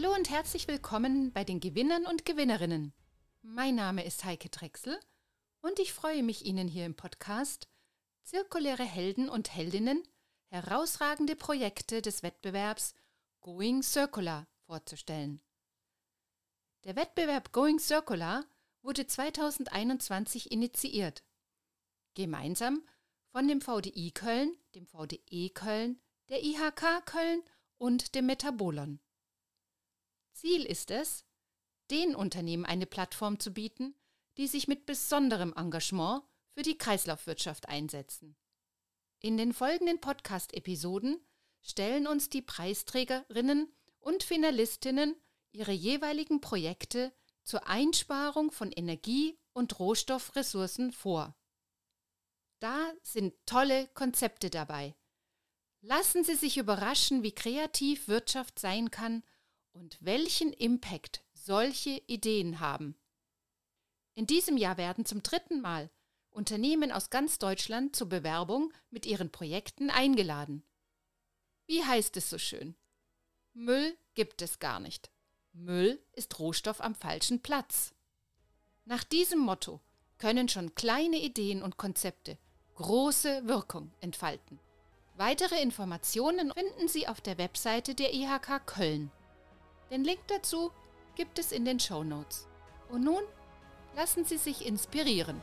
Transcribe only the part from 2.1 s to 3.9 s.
Gewinnerinnen. Mein